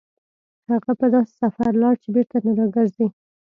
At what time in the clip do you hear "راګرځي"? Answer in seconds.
2.59-3.07